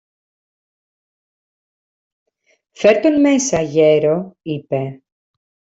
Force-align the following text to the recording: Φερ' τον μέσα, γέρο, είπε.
Φερ' 2.71 2.99
τον 2.99 3.19
μέσα, 3.19 3.61
γέρο, 3.61 4.35
είπε. 4.41 5.01